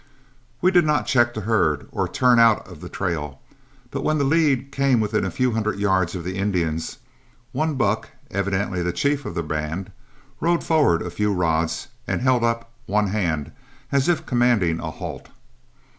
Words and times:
We 0.61 0.71
did 0.71 0.83
not 0.83 1.05
check 1.05 1.35
the 1.35 1.41
herd 1.41 1.87
or 1.91 2.07
turn 2.07 2.39
out 2.39 2.67
of 2.67 2.81
the 2.81 2.89
trail, 2.89 3.39
but 3.91 4.03
when 4.03 4.17
the 4.17 4.23
lead 4.23 4.71
came 4.71 4.99
within 4.99 5.23
a 5.23 5.29
few 5.29 5.51
hundred 5.51 5.77
yards 5.77 6.15
of 6.15 6.23
the 6.23 6.37
Indians, 6.39 6.97
one 7.51 7.75
buck, 7.75 8.09
evidently 8.31 8.81
the 8.81 8.93
chief 8.93 9.27
of 9.27 9.35
the 9.35 9.43
band, 9.43 9.91
rode 10.39 10.63
forward 10.63 11.03
a 11.03 11.11
few 11.11 11.31
rods 11.31 11.89
and 12.07 12.19
held 12.21 12.43
up 12.43 12.71
one 12.87 13.09
hand, 13.09 13.51
as 13.91 14.09
if 14.09 14.25
commanding 14.25 14.79
a 14.79 14.89
halt. 14.89 15.29